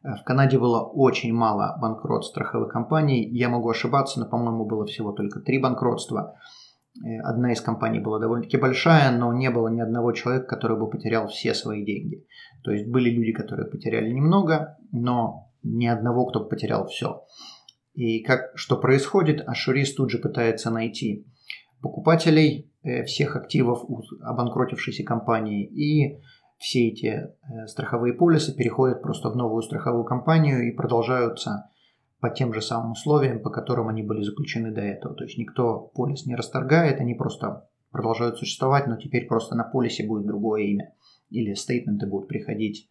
В 0.03 0.23
Канаде 0.23 0.59
было 0.59 0.83
очень 0.83 1.33
мало 1.33 1.77
банкротств 1.81 2.33
страховых 2.33 2.71
компаний. 2.71 3.27
Я 3.29 3.49
могу 3.49 3.71
ошибаться, 3.71 4.21
но, 4.21 4.27
по-моему, 4.27 4.67
было 4.67 4.85
всего 4.85 5.13
только 5.13 5.41
три 5.41 5.59
банкротства. 5.59 6.37
Э, 7.05 7.21
одна 7.21 7.53
из 7.53 7.61
компаний 7.61 8.01
была 8.01 8.19
довольно-таки 8.19 8.57
большая, 8.57 9.11
но 9.17 9.33
не 9.33 9.51
было 9.51 9.69
ни 9.69 9.81
одного 9.81 10.13
человека, 10.13 10.47
который 10.47 10.79
бы 10.79 10.91
потерял 10.91 11.29
все 11.29 11.55
свои 11.55 11.85
деньги. 11.85 12.27
То 12.65 12.73
есть 12.73 12.87
были 12.87 13.11
люди, 13.11 13.33
которые 13.33 13.69
потеряли 13.69 14.11
немного, 14.11 14.77
но 14.93 15.51
ни 15.63 15.87
одного, 15.87 16.27
кто 16.27 16.45
потерял 16.45 16.87
все. 16.87 17.25
И 17.95 18.23
как, 18.23 18.53
что 18.55 18.77
происходит, 18.77 19.47
Ашурис 19.47 19.95
тут 19.95 20.11
же 20.11 20.19
пытается 20.19 20.71
найти 20.71 21.27
покупателей 21.81 22.73
э, 22.83 23.05
всех 23.05 23.37
активов 23.37 23.85
у 23.85 24.03
обанкротившейся 24.23 25.05
компании, 25.05 25.67
и 25.67 26.21
все 26.59 26.89
эти 26.89 27.07
э, 27.07 27.67
страховые 27.67 28.15
полисы 28.15 28.55
переходят 28.55 29.03
просто 29.03 29.31
в 29.31 29.37
новую 29.37 29.63
страховую 29.63 30.05
компанию 30.05 30.69
и 30.69 30.73
продолжаются 30.73 31.71
по 32.21 32.31
тем 32.31 32.53
же 32.53 32.61
самым 32.61 32.93
условиям, 32.93 33.41
по 33.41 33.51
которым 33.51 33.89
они 33.89 34.03
были 34.03 34.23
заключены 34.23 34.73
до 34.73 34.81
этого. 34.81 35.15
То 35.15 35.25
есть 35.25 35.39
никто 35.39 35.91
полис 35.95 36.27
не 36.27 36.35
расторгает, 36.35 37.01
они 37.01 37.15
просто 37.15 37.69
продолжают 37.91 38.39
существовать, 38.39 38.87
но 38.87 38.97
теперь 38.97 39.27
просто 39.27 39.55
на 39.55 39.65
полисе 39.65 40.07
будет 40.07 40.27
другое 40.27 40.63
имя. 40.63 40.95
Или 41.31 41.55
стейтменты 41.55 42.07
будут 42.07 42.29
приходить 42.29 42.91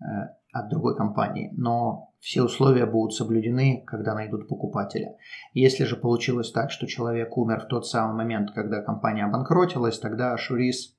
э, 0.00 0.04
от 0.52 0.68
другой 0.70 0.96
компании. 0.96 1.50
Но 1.56 2.12
все 2.20 2.42
условия 2.42 2.86
будут 2.86 3.14
соблюдены, 3.14 3.82
когда 3.86 4.14
найдут 4.14 4.48
покупателя. 4.48 5.16
Если 5.52 5.84
же 5.84 5.96
получилось 5.96 6.50
так, 6.50 6.70
что 6.70 6.86
человек 6.86 7.36
умер 7.36 7.60
в 7.60 7.68
тот 7.68 7.86
самый 7.86 8.16
момент, 8.16 8.52
когда 8.52 8.80
компания 8.80 9.24
обанкротилась, 9.24 9.98
тогда 9.98 10.36
Шурис 10.38 10.96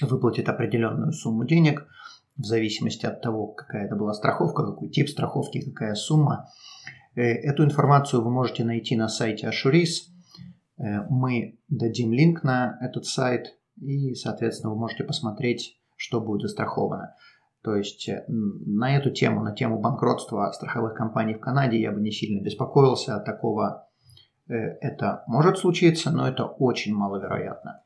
выплатит 0.00 0.48
определенную 0.48 1.12
сумму 1.12 1.44
денег 1.44 1.86
в 2.40 2.44
зависимости 2.44 3.06
от 3.06 3.20
того, 3.20 3.48
какая 3.48 3.86
это 3.86 3.96
была 3.96 4.14
страховка, 4.14 4.64
какой 4.64 4.88
тип 4.88 5.08
страховки, 5.08 5.60
какая 5.60 5.94
сумма. 5.94 6.48
Э, 7.14 7.22
эту 7.22 7.64
информацию 7.64 8.22
вы 8.22 8.30
можете 8.30 8.64
найти 8.64 8.96
на 8.96 9.08
сайте 9.08 9.46
Ашурис. 9.46 10.08
Э, 10.78 11.02
мы 11.10 11.58
дадим 11.68 12.12
линк 12.12 12.42
на 12.42 12.78
этот 12.80 13.04
сайт, 13.04 13.58
и, 13.80 14.14
соответственно, 14.14 14.72
вы 14.72 14.80
можете 14.80 15.04
посмотреть, 15.04 15.78
что 15.96 16.20
будет 16.20 16.42
застраховано. 16.42 17.14
То 17.62 17.76
есть 17.76 18.08
э, 18.08 18.24
на 18.28 18.96
эту 18.96 19.10
тему, 19.10 19.42
на 19.42 19.54
тему 19.54 19.78
банкротства 19.78 20.50
страховых 20.52 20.94
компаний 20.94 21.34
в 21.34 21.40
Канаде 21.40 21.78
я 21.78 21.92
бы 21.92 22.00
не 22.00 22.10
сильно 22.10 22.42
беспокоился. 22.42 23.20
Такого 23.20 23.86
это 24.48 25.22
может 25.28 25.58
случиться, 25.58 26.10
но 26.10 26.26
это 26.26 26.44
очень 26.44 26.92
маловероятно. 26.92 27.84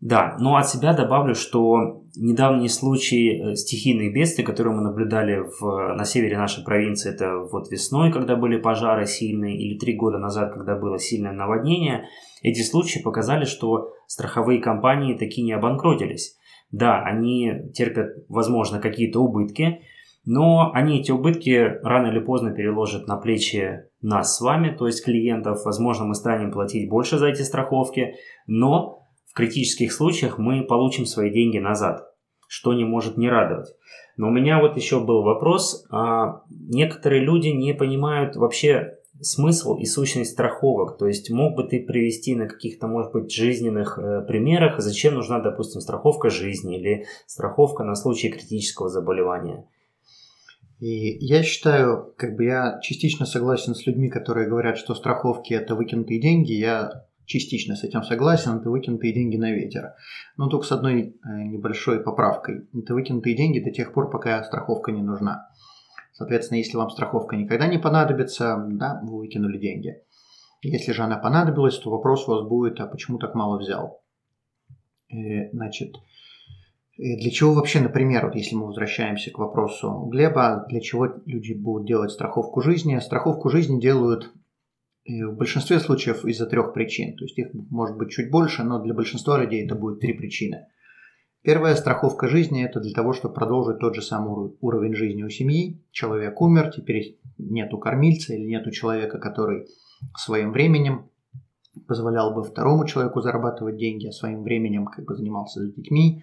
Да, 0.00 0.36
но 0.38 0.56
от 0.56 0.68
себя 0.68 0.92
добавлю, 0.92 1.34
что 1.34 2.04
недавний 2.14 2.68
случай 2.68 3.30
э, 3.30 3.54
стихийных 3.56 4.14
бедствий, 4.14 4.44
которые 4.44 4.76
мы 4.76 4.82
наблюдали 4.82 5.42
в, 5.60 5.94
на 5.96 6.04
севере 6.04 6.38
нашей 6.38 6.64
провинции, 6.64 7.12
это 7.12 7.38
вот 7.50 7.68
весной, 7.70 8.12
когда 8.12 8.36
были 8.36 8.58
пожары 8.58 9.06
сильные, 9.06 9.58
или 9.58 9.76
три 9.76 9.96
года 9.96 10.18
назад, 10.18 10.52
когда 10.54 10.76
было 10.76 11.00
сильное 11.00 11.32
наводнение, 11.32 12.04
эти 12.42 12.62
случаи 12.62 13.00
показали, 13.02 13.44
что 13.44 13.90
страховые 14.06 14.60
компании 14.60 15.18
такие 15.18 15.44
не 15.44 15.52
обанкротились. 15.52 16.38
Да, 16.70 17.02
они 17.02 17.70
терпят, 17.74 18.10
возможно, 18.28 18.78
какие-то 18.78 19.20
убытки, 19.20 19.80
но 20.24 20.70
они 20.74 21.00
эти 21.00 21.10
убытки 21.10 21.78
рано 21.82 22.08
или 22.08 22.20
поздно 22.20 22.52
переложат 22.52 23.08
на 23.08 23.16
плечи 23.16 23.84
нас 24.02 24.36
с 24.36 24.40
вами, 24.40 24.76
то 24.76 24.86
есть 24.86 25.04
клиентов. 25.04 25.64
Возможно, 25.64 26.04
мы 26.04 26.14
станем 26.14 26.52
платить 26.52 26.88
больше 26.88 27.18
за 27.18 27.28
эти 27.28 27.42
страховки, 27.42 28.14
но 28.46 28.97
критических 29.38 29.92
случаях 29.92 30.38
мы 30.38 30.64
получим 30.64 31.06
свои 31.06 31.30
деньги 31.30 31.58
назад, 31.58 32.12
что 32.48 32.74
не 32.74 32.84
может 32.84 33.16
не 33.16 33.30
радовать. 33.30 33.68
Но 34.16 34.28
у 34.28 34.30
меня 34.32 34.60
вот 34.60 34.76
еще 34.76 34.98
был 34.98 35.22
вопрос. 35.22 35.86
А 35.90 36.42
некоторые 36.50 37.22
люди 37.22 37.48
не 37.48 37.72
понимают 37.72 38.34
вообще 38.34 38.98
смысл 39.20 39.76
и 39.76 39.84
сущность 39.84 40.32
страховок. 40.32 40.98
То 40.98 41.06
есть 41.06 41.30
мог 41.30 41.56
бы 41.56 41.64
ты 41.64 41.80
привести 41.80 42.34
на 42.34 42.48
каких-то, 42.48 42.88
может 42.88 43.12
быть, 43.12 43.32
жизненных 43.32 43.98
э, 43.98 44.22
примерах, 44.26 44.80
зачем 44.80 45.14
нужна, 45.14 45.40
допустим, 45.40 45.80
страховка 45.80 46.30
жизни 46.30 46.78
или 46.78 47.06
страховка 47.26 47.84
на 47.84 47.94
случай 47.94 48.30
критического 48.30 48.88
заболевания? 48.88 49.68
И 50.80 51.24
я 51.24 51.42
считаю, 51.42 52.12
как 52.16 52.36
бы 52.36 52.44
я 52.44 52.80
частично 52.82 53.24
согласен 53.26 53.74
с 53.74 53.86
людьми, 53.86 54.08
которые 54.08 54.48
говорят, 54.48 54.78
что 54.78 54.94
страховки 54.94 55.52
это 55.54 55.74
выкинутые 55.74 56.20
деньги. 56.20 56.52
Я 56.52 57.07
частично 57.28 57.76
с 57.76 57.84
этим 57.84 58.02
согласен, 58.02 58.58
это 58.58 58.70
выкинутые 58.70 59.12
деньги 59.12 59.36
на 59.36 59.52
ветер. 59.52 59.92
Но 60.36 60.48
только 60.48 60.66
с 60.66 60.72
одной 60.72 61.02
э, 61.02 61.42
небольшой 61.44 62.02
поправкой. 62.02 62.66
Это 62.74 62.94
выкинутые 62.94 63.36
деньги 63.36 63.60
до 63.60 63.70
тех 63.70 63.92
пор, 63.92 64.10
пока 64.10 64.42
страховка 64.42 64.90
не 64.90 65.02
нужна. 65.02 65.48
Соответственно, 66.12 66.58
если 66.58 66.76
вам 66.76 66.90
страховка 66.90 67.36
никогда 67.36 67.68
не 67.68 67.78
понадобится, 67.78 68.66
да, 68.70 69.00
вы 69.04 69.18
выкинули 69.18 69.58
деньги. 69.58 70.02
Если 70.62 70.92
же 70.92 71.02
она 71.02 71.18
понадобилась, 71.18 71.78
то 71.78 71.90
вопрос 71.90 72.26
у 72.26 72.32
вас 72.32 72.48
будет, 72.48 72.80
а 72.80 72.86
почему 72.86 73.18
так 73.18 73.34
мало 73.34 73.58
взял? 73.58 74.02
Э, 75.12 75.50
значит, 75.52 75.96
э, 75.96 77.16
для 77.20 77.30
чего 77.30 77.52
вообще, 77.52 77.80
например, 77.80 78.24
вот 78.24 78.36
если 78.36 78.56
мы 78.56 78.66
возвращаемся 78.66 79.30
к 79.30 79.38
вопросу 79.38 80.08
Глеба, 80.10 80.64
для 80.68 80.80
чего 80.80 81.06
люди 81.26 81.52
будут 81.52 81.86
делать 81.86 82.10
страховку 82.10 82.62
жизни? 82.62 82.98
Страховку 82.98 83.50
жизни 83.50 83.78
делают 83.78 84.32
в 85.08 85.36
большинстве 85.36 85.80
случаев 85.80 86.24
из-за 86.24 86.46
трех 86.46 86.74
причин. 86.74 87.16
То 87.16 87.24
есть 87.24 87.38
их 87.38 87.48
может 87.70 87.96
быть 87.96 88.10
чуть 88.10 88.30
больше, 88.30 88.62
но 88.62 88.82
для 88.82 88.94
большинства 88.94 89.38
людей 89.38 89.64
это 89.64 89.74
будет 89.74 90.00
три 90.00 90.12
причины. 90.12 90.66
Первая 91.42 91.76
страховка 91.76 92.28
жизни– 92.28 92.64
это 92.66 92.80
для 92.80 92.92
того, 92.92 93.12
чтобы 93.12 93.34
продолжить 93.34 93.78
тот 93.78 93.94
же 93.94 94.02
самый 94.02 94.52
уровень 94.60 94.94
жизни 94.94 95.22
у 95.22 95.30
семьи. 95.30 95.82
Человек 95.92 96.40
умер, 96.40 96.72
теперь 96.74 97.18
нету 97.38 97.78
кормильца 97.78 98.34
или 98.34 98.44
нету 98.44 98.70
человека, 98.70 99.18
который 99.18 99.66
своим 100.16 100.52
временем 100.52 101.10
позволял 101.86 102.34
бы 102.34 102.42
второму 102.42 102.86
человеку 102.86 103.20
зарабатывать 103.20 103.76
деньги, 103.76 104.08
а 104.08 104.12
своим 104.12 104.42
временем 104.42 104.86
как 104.86 105.04
бы 105.04 105.14
занимался 105.14 105.60
с 105.60 105.72
детьми, 105.72 106.22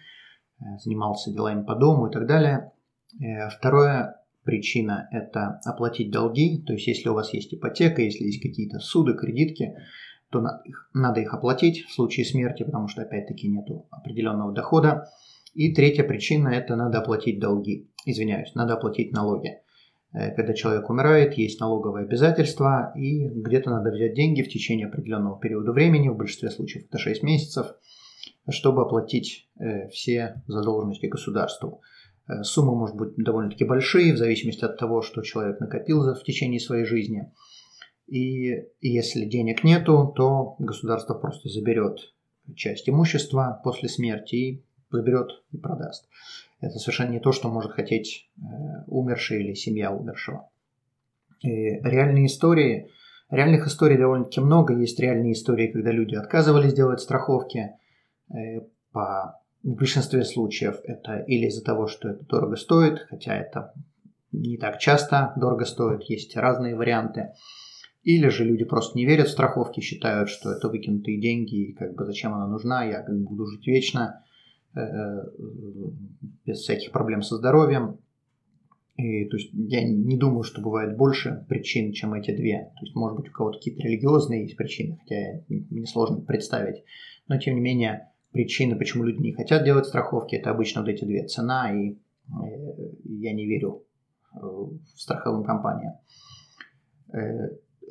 э, 0.59 0.63
занимался 0.83 1.31
делами 1.31 1.63
по 1.63 1.75
дому 1.75 2.07
и 2.07 2.11
так 2.11 2.27
далее. 2.27 2.71
Э, 3.19 3.49
второе 3.49 4.21
причина– 4.45 5.09
это 5.11 5.59
оплатить 5.65 6.11
долги, 6.11 6.63
то 6.65 6.73
есть 6.73 6.87
если 6.87 7.09
у 7.09 7.13
вас 7.13 7.33
есть 7.33 7.53
ипотека, 7.53 8.01
если 8.01 8.23
есть 8.23 8.41
какие-то 8.41 8.79
суды, 8.79 9.13
кредитки, 9.13 9.75
то 10.29 10.39
надо 10.39 10.61
их, 10.65 10.89
надо 10.93 11.19
их 11.19 11.33
оплатить 11.33 11.85
в 11.85 11.93
случае 11.93 12.25
смерти, 12.25 12.63
потому 12.63 12.87
что 12.87 13.01
опять-таки 13.01 13.47
нет 13.47 13.65
определенного 13.91 14.53
дохода. 14.53 15.09
И 15.53 15.73
третья 15.73 16.03
причина– 16.03 16.47
это 16.49 16.75
надо 16.75 16.99
оплатить 16.99 17.39
долги, 17.39 17.89
извиняюсь, 18.05 18.53
надо 18.55 18.73
оплатить 18.73 19.11
налоги. 19.11 19.59
Э, 20.13 20.31
когда 20.31 20.53
человек 20.53 20.89
умирает, 20.89 21.33
есть 21.33 21.59
налоговые 21.59 22.05
обязательства, 22.05 22.93
и 22.95 23.27
где-то 23.27 23.69
надо 23.69 23.91
взять 23.91 24.13
деньги 24.13 24.41
в 24.41 24.49
течение 24.49 24.87
определенного 24.87 25.39
периода 25.39 25.71
времени, 25.71 26.09
в 26.09 26.17
большинстве 26.17 26.49
случаев 26.49 26.85
это 26.85 26.97
6 26.97 27.23
месяцев, 27.23 27.67
чтобы 28.49 28.83
оплатить 28.83 29.49
э, 29.59 29.87
все 29.89 30.41
задолженности 30.47 31.07
государству. 31.07 31.81
Э, 32.27 32.43
суммы 32.43 32.75
может 32.75 32.95
быть 32.95 33.15
довольно-таки 33.17 33.65
большие, 33.65 34.13
в 34.13 34.17
зависимости 34.17 34.65
от 34.65 34.77
того, 34.77 35.01
что 35.01 35.21
человек 35.21 35.59
накопил 35.59 36.01
в 36.13 36.23
течение 36.23 36.59
своей 36.59 36.85
жизни. 36.85 37.31
И 38.07 38.67
если 38.81 39.25
денег 39.25 39.63
нету, 39.63 40.13
то 40.15 40.55
государство 40.59 41.15
просто 41.15 41.49
заберет 41.49 42.13
часть 42.55 42.87
имущества 42.87 43.59
после 43.63 43.89
смерти 43.89 44.35
и 44.35 44.63
заберет 44.91 45.43
и 45.51 45.57
продаст. 45.57 46.07
Это 46.61 46.77
совершенно 46.79 47.11
не 47.11 47.19
то, 47.19 47.31
что 47.31 47.49
может 47.49 47.71
хотеть 47.71 48.29
э, 48.37 48.41
умерший 48.87 49.43
или 49.43 49.53
семья 49.53 49.91
умершего. 49.91 50.49
И 51.41 51.49
реальные 51.49 52.27
истории, 52.27 52.89
реальных 53.29 53.67
историй 53.67 53.97
довольно-таки 53.97 54.39
много. 54.41 54.73
Есть 54.73 54.99
реальные 54.99 55.33
истории, 55.33 55.67
когда 55.67 55.91
люди 55.91 56.15
отказывались 56.15 56.73
делать 56.73 57.01
страховки. 57.01 57.71
Э, 58.29 58.61
по, 58.91 59.41
в 59.65 59.73
большинстве 59.73 60.23
случаев 60.23 60.79
это 60.83 61.17
или 61.17 61.47
из-за 61.47 61.63
того, 61.63 61.87
что 61.87 62.09
это 62.09 62.23
дорого 62.25 62.55
стоит, 62.55 62.99
хотя 63.09 63.35
это 63.35 63.73
не 64.31 64.57
так 64.57 64.79
часто 64.79 65.33
дорого 65.37 65.65
стоит, 65.65 66.03
есть 66.03 66.37
разные 66.37 66.75
варианты. 66.75 67.31
Или 68.03 68.27
же 68.27 68.45
люди 68.45 68.63
просто 68.63 68.95
не 68.95 69.05
верят 69.07 69.27
в 69.27 69.31
страховки, 69.31 69.79
считают, 69.79 70.29
что 70.29 70.51
это 70.51 70.69
выкинутые 70.69 71.19
деньги, 71.19 71.69
и 71.69 71.73
как 71.73 71.95
бы 71.95 72.05
зачем 72.05 72.35
она 72.35 72.47
нужна, 72.47 72.85
я 72.85 73.01
как 73.01 73.17
бы 73.17 73.25
буду 73.25 73.47
жить 73.47 73.65
вечно, 73.65 74.23
э, 74.75 74.79
э, 74.79 75.23
без 76.45 76.59
всяких 76.59 76.91
проблем 76.91 77.23
со 77.23 77.37
здоровьем. 77.37 77.97
И, 78.97 79.25
то 79.25 79.37
есть 79.37 79.49
я 79.51 79.83
не 79.83 80.15
думаю, 80.15 80.43
что 80.43 80.61
бывает 80.61 80.95
больше 80.95 81.43
причин, 81.49 81.91
чем 81.91 82.13
эти 82.13 82.35
две. 82.35 82.71
То 82.75 82.85
есть, 82.85 82.95
может 82.95 83.17
быть, 83.17 83.29
у 83.29 83.31
кого-то 83.31 83.57
какие-то 83.57 83.81
религиозные 83.81 84.43
есть 84.43 84.55
причины, 84.55 84.99
хотя 85.01 85.41
мне 85.49 85.87
сложно 85.87 86.21
представить. 86.21 86.83
Но, 87.27 87.39
тем 87.39 87.55
не 87.55 87.61
менее, 87.61 88.09
причины, 88.35 88.77
почему 88.77 89.03
люди 89.03 89.21
не 89.21 89.33
хотят 89.33 89.63
делать 89.63 89.87
страховки, 89.87 90.35
это 90.35 90.51
обычно 90.51 90.81
вот 90.81 90.89
эти 90.89 91.05
две. 91.05 91.25
Цена 91.25 91.73
и 91.73 91.91
э, 91.91 91.95
я 93.05 93.33
не 93.33 93.47
верю 93.47 93.83
в 94.33 94.99
страховым 94.99 95.45
компаниям 95.45 95.93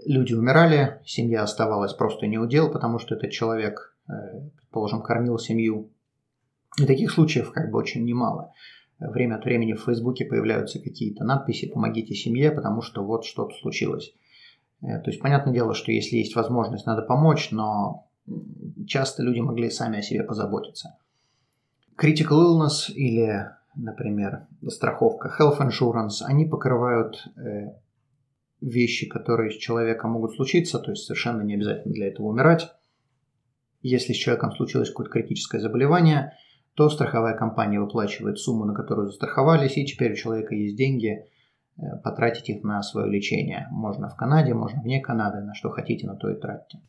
люди 0.06 0.34
умирали, 0.34 1.00
семья 1.04 1.42
оставалась 1.42 1.92
просто 1.92 2.26
не 2.26 2.38
удел, 2.38 2.70
потому 2.70 2.98
что 2.98 3.14
этот 3.14 3.30
человек, 3.30 3.96
э, 4.08 4.12
предположим, 4.56 5.02
кормил 5.02 5.38
семью. 5.38 5.90
И 6.80 6.86
таких 6.86 7.10
случаев 7.10 7.52
как 7.52 7.70
бы 7.70 7.78
очень 7.78 8.04
немало. 8.04 8.52
Время 8.98 9.36
от 9.36 9.44
времени 9.44 9.74
в 9.74 9.84
Фейсбуке 9.84 10.24
появляются 10.24 10.80
какие-то 10.80 11.24
надписи 11.24 11.68
«Помогите 11.68 12.14
семье, 12.14 12.50
потому 12.50 12.82
что 12.82 13.04
вот 13.04 13.24
что-то 13.24 13.54
случилось». 13.56 14.12
Э, 14.82 15.00
то 15.00 15.10
есть, 15.10 15.20
понятное 15.20 15.54
дело, 15.54 15.74
что 15.74 15.92
если 15.92 16.16
есть 16.16 16.36
возможность, 16.36 16.86
надо 16.86 17.02
помочь, 17.02 17.50
но 17.50 18.08
часто 18.86 19.22
люди 19.22 19.40
могли 19.40 19.70
сами 19.70 19.98
о 19.98 20.02
себе 20.02 20.22
позаботиться. 20.22 20.96
Critical 21.96 22.42
illness 22.42 22.92
или, 22.92 23.50
например, 23.76 24.46
страховка 24.68 25.32
health 25.38 25.60
insurance, 25.60 26.22
они 26.24 26.46
покрывают 26.46 27.26
э, 27.36 27.72
вещи, 28.60 29.08
которые 29.08 29.50
с 29.50 29.56
человеком 29.56 30.12
могут 30.12 30.34
случиться, 30.34 30.78
то 30.78 30.90
есть 30.90 31.04
совершенно 31.04 31.42
не 31.42 31.54
обязательно 31.54 31.94
для 31.94 32.08
этого 32.08 32.26
умирать. 32.26 32.72
Если 33.82 34.12
с 34.12 34.16
человеком 34.16 34.52
случилось 34.52 34.88
какое-то 34.88 35.12
критическое 35.12 35.60
заболевание, 35.60 36.32
то 36.74 36.88
страховая 36.88 37.36
компания 37.36 37.78
выплачивает 37.78 38.38
сумму, 38.38 38.64
на 38.64 38.74
которую 38.74 39.08
застраховались, 39.08 39.76
и 39.76 39.86
теперь 39.86 40.12
у 40.12 40.16
человека 40.16 40.54
есть 40.54 40.76
деньги 40.76 41.26
э, 41.76 41.82
потратить 42.02 42.48
их 42.48 42.64
на 42.64 42.82
свое 42.82 43.08
лечение. 43.08 43.68
Можно 43.70 44.08
в 44.08 44.16
Канаде, 44.16 44.54
можно 44.54 44.82
вне 44.82 45.00
Канады, 45.00 45.42
на 45.42 45.54
что 45.54 45.70
хотите, 45.70 46.06
на 46.06 46.16
то 46.16 46.30
и 46.30 46.40
тратьте. 46.40 46.80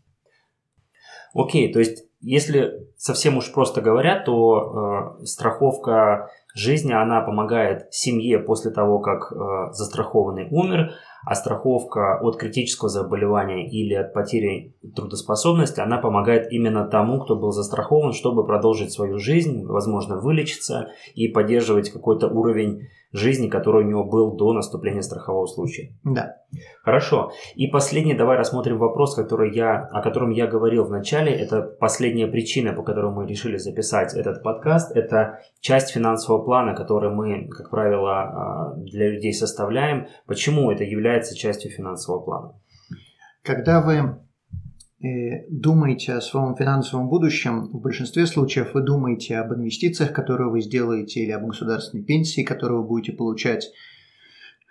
Окей, 1.35 1.71
то 1.71 1.79
есть 1.79 2.05
если 2.21 2.87
совсем 2.97 3.37
уж 3.37 3.51
просто 3.51 3.81
говоря, 3.81 4.19
то 4.19 5.17
э, 5.21 5.25
страховка 5.25 6.29
жизни, 6.55 6.93
она 6.93 7.21
помогает 7.21 7.93
семье 7.93 8.39
после 8.39 8.71
того, 8.71 8.99
как 8.99 9.31
э, 9.31 9.73
застрахованный 9.73 10.47
умер, 10.49 10.93
а 11.25 11.35
страховка 11.35 12.19
от 12.21 12.37
критического 12.37 12.89
заболевания 12.89 13.69
или 13.69 13.93
от 13.93 14.13
потери 14.13 14.75
трудоспособности, 14.95 15.79
она 15.79 15.97
помогает 15.97 16.51
именно 16.51 16.87
тому, 16.87 17.19
кто 17.19 17.35
был 17.35 17.51
застрахован, 17.51 18.13
чтобы 18.13 18.45
продолжить 18.45 18.91
свою 18.91 19.17
жизнь, 19.17 19.65
возможно, 19.65 20.19
вылечиться 20.19 20.89
и 21.13 21.27
поддерживать 21.27 21.89
какой-то 21.89 22.27
уровень 22.27 22.87
жизни, 23.15 23.47
который 23.47 23.85
у 23.85 23.87
него 23.87 24.03
был 24.03 24.35
до 24.35 24.53
наступления 24.53 25.01
страхового 25.01 25.47
случая. 25.47 25.93
Да. 26.03 26.35
Хорошо. 26.83 27.31
И 27.55 27.67
последний, 27.67 28.13
давай 28.13 28.37
рассмотрим 28.37 28.77
вопрос, 28.77 29.15
который 29.15 29.53
я, 29.53 29.87
о 29.91 30.01
котором 30.01 30.29
я 30.29 30.47
говорил 30.47 30.85
в 30.85 30.91
начале. 30.91 31.33
Это 31.33 31.61
последняя 31.61 32.27
причина, 32.27 32.73
по 32.73 32.83
которой 32.83 33.11
мы 33.11 33.27
решили 33.27 33.57
записать 33.57 34.13
этот 34.13 34.43
подкаст. 34.43 34.95
Это 34.95 35.39
часть 35.59 35.91
финансового 35.91 36.43
плана, 36.43 36.75
который 36.75 37.11
мы, 37.11 37.47
как 37.47 37.69
правило, 37.69 38.11
а, 38.11 38.73
для 38.77 39.09
людей 39.09 39.33
составляем. 39.33 40.07
Почему 40.27 40.71
это 40.71 40.83
является 40.83 41.14
частью 41.23 41.71
финансового 41.71 42.21
плана? 42.21 42.61
Когда 43.41 43.81
вы 43.81 44.19
э, 45.07 45.47
думаете 45.49 46.13
о 46.13 46.21
своем 46.21 46.55
финансовом 46.55 47.09
будущем, 47.09 47.69
в 47.71 47.79
большинстве 47.79 48.25
случаев 48.25 48.73
вы 48.73 48.81
думаете 48.81 49.37
об 49.37 49.53
инвестициях, 49.53 50.13
которые 50.13 50.49
вы 50.49 50.61
сделаете, 50.61 51.21
или 51.21 51.31
об 51.31 51.45
государственной 51.45 52.03
пенсии, 52.03 52.43
которую 52.43 52.81
вы 52.81 52.87
будете 52.87 53.13
получать. 53.13 53.71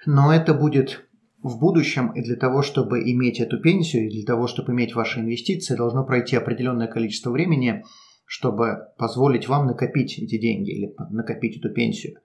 Но 0.07 0.35
это 0.35 0.55
будет 0.55 1.07
в 1.43 1.59
будущем, 1.59 2.11
и 2.13 2.23
для 2.23 2.37
того, 2.37 2.63
чтобы 2.63 3.01
иметь 3.13 3.39
эту 3.39 3.61
пенсию, 3.61 4.07
и 4.07 4.11
для 4.11 4.25
того, 4.25 4.47
чтобы 4.47 4.73
иметь 4.73 4.95
ваши 4.95 5.21
инвестиции, 5.21 5.77
должно 5.77 6.05
пройти 6.05 6.37
определенное 6.37 6.89
количество 6.89 7.31
времени, 7.31 7.85
чтобы 8.25 8.89
позволить 8.99 9.47
вам 9.47 9.67
накопить 9.67 10.19
эти 10.19 10.39
деньги 10.39 10.71
или 10.71 10.95
накопить 11.11 11.59
эту 11.59 11.73
пенсию. 11.73 12.19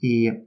И 0.00 0.28
э, 0.28 0.42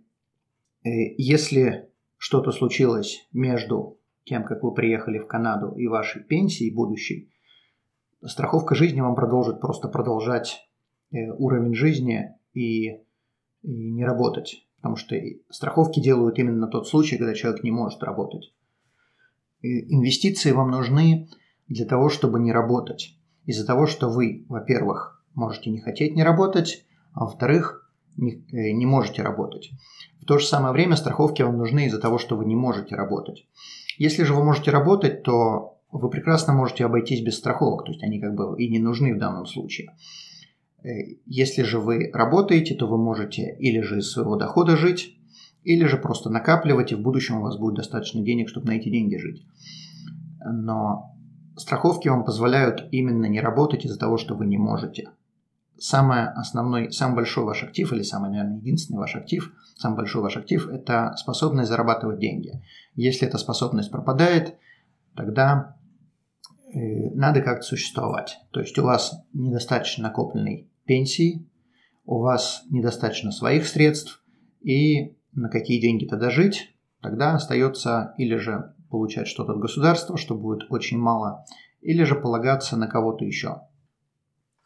если 1.18 1.89
что-то 2.20 2.52
случилось 2.52 3.28
между 3.32 3.98
тем, 4.26 4.44
как 4.44 4.62
вы 4.62 4.74
приехали 4.74 5.18
в 5.18 5.26
Канаду 5.26 5.74
и 5.76 5.88
вашей 5.88 6.22
пенсией 6.22 6.76
будущей, 6.76 7.32
страховка 8.24 8.76
жизни 8.76 9.00
вам 9.00 9.16
продолжит 9.16 9.62
просто 9.62 9.88
продолжать 9.88 10.70
э, 11.12 11.32
уровень 11.38 11.74
жизни 11.74 12.36
и, 12.54 12.90
и 12.90 13.92
не 13.92 14.06
работать. 14.06 14.68
Потому 14.76 14.98
что 14.98 15.16
страховки 15.50 16.02
делают 16.02 16.38
именно 16.38 16.58
на 16.58 16.68
тот 16.68 16.88
случай, 16.88 17.18
когда 17.18 17.34
человек 17.34 17.64
не 17.64 17.72
может 17.72 18.04
работать. 18.04 18.54
И 19.62 19.94
инвестиции 19.94 20.52
вам 20.52 20.72
нужны 20.72 21.30
для 21.68 21.86
того, 21.86 22.10
чтобы 22.10 22.40
не 22.40 22.52
работать. 22.52 23.16
Из-за 23.46 23.66
того, 23.66 23.88
что 23.88 24.10
вы, 24.10 24.46
во-первых, 24.50 25.24
можете 25.36 25.70
не 25.70 25.80
хотеть 25.80 26.16
не 26.16 26.24
работать, 26.24 26.86
а 27.14 27.26
во-вторых, 27.26 27.89
не, 28.18 28.44
э, 28.52 28.72
не 28.72 28.86
можете 28.86 29.22
работать. 29.22 29.72
В 30.22 30.26
то 30.26 30.38
же 30.38 30.46
самое 30.46 30.74
время 30.74 30.96
страховки 30.96 31.42
вам 31.42 31.58
нужны 31.58 31.86
из-за 31.88 32.00
того, 32.00 32.18
что 32.18 32.36
вы 32.36 32.46
не 32.46 32.56
можете 32.56 32.96
работать. 32.96 33.48
Если 33.98 34.24
же 34.24 34.34
вы 34.34 34.44
можете 34.44 34.72
работать, 34.72 35.24
то 35.24 35.78
вы 35.92 36.10
прекрасно 36.10 36.54
можете 36.54 36.86
обойтись 36.86 37.22
без 37.22 37.38
страховок, 37.38 37.86
то 37.86 37.92
есть 37.92 38.04
они 38.04 38.20
как 38.20 38.36
бы 38.36 38.56
и 38.62 38.70
не 38.70 38.80
нужны 38.80 39.14
в 39.14 39.20
данном 39.20 39.46
случае. 39.46 39.90
Э, 40.84 40.90
если 41.26 41.64
же 41.64 41.80
вы 41.80 42.12
работаете, 42.14 42.76
то 42.76 42.88
вы 42.88 42.98
можете 42.98 43.56
или 43.60 43.82
же 43.82 44.00
из 44.00 44.12
своего 44.12 44.36
дохода 44.36 44.78
жить, 44.78 45.18
или 45.64 45.86
же 45.86 45.98
просто 45.98 46.30
накапливать, 46.30 46.92
и 46.92 46.96
в 46.96 47.02
будущем 47.02 47.38
у 47.38 47.42
вас 47.42 47.58
будет 47.58 47.76
достаточно 47.76 48.22
денег, 48.22 48.50
чтобы 48.50 48.68
на 48.68 48.72
эти 48.78 48.90
деньги 48.90 49.18
жить. 49.18 49.46
Но 50.46 51.16
страховки 51.58 52.08
вам 52.08 52.24
позволяют 52.24 52.88
именно 52.92 53.26
не 53.26 53.42
работать 53.42 53.86
из-за 53.86 54.00
того, 54.00 54.18
что 54.18 54.36
вы 54.36 54.46
не 54.46 54.58
можете. 54.58 55.10
Самый 55.80 56.28
основной, 56.30 56.92
самый 56.92 57.16
большой 57.16 57.46
ваш 57.46 57.64
актив, 57.64 57.92
или 57.94 58.02
самый, 58.02 58.30
наверное, 58.30 58.58
единственный 58.58 58.98
ваш 58.98 59.16
актив, 59.16 59.54
самый 59.76 59.96
большой 59.96 60.22
ваш 60.22 60.38
актив– 60.38 60.68
это 60.72 61.14
способность 61.18 61.70
зарабатывать 61.70 62.20
деньги. 62.20 62.62
Если 62.96 63.28
эта 63.28 63.38
способность 63.38 63.92
пропадает, 63.92 64.56
тогда 65.16 65.78
э, 66.74 67.10
надо 67.16 67.42
как-то 67.42 67.64
существовать. 67.64 68.38
То 68.52 68.60
есть 68.60 68.78
у 68.78 68.84
вас 68.84 69.24
недостаточно 69.34 70.04
накопленной 70.04 70.70
пенсии, 70.86 71.48
у 72.06 72.20
вас 72.20 72.64
недостаточно 72.70 73.32
своих 73.32 73.66
средств, 73.66 74.24
и 74.62 75.16
на 75.34 75.50
какие 75.50 75.80
деньги 75.80 76.06
тогда 76.06 76.30
жить, 76.30 76.76
тогда 77.02 77.36
остается 77.36 78.14
или 78.18 78.36
же 78.36 78.74
получать 78.90 79.28
что-то 79.28 79.54
от 79.54 79.60
государства, 79.60 80.18
что 80.18 80.36
будет 80.36 80.70
очень 80.70 80.98
мало, 80.98 81.46
или 81.82 82.04
же 82.04 82.16
полагаться 82.16 82.76
на 82.76 82.88
кого-то 82.88 83.24
еще. 83.24 83.62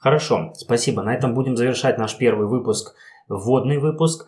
Хорошо, 0.04 0.52
спасибо. 0.56 1.02
На 1.02 1.14
этом 1.14 1.34
будем 1.34 1.56
завершать 1.56 1.98
наш 1.98 2.18
первый 2.18 2.46
выпуск, 2.46 2.94
вводный 3.30 3.78
выпуск. 3.78 4.28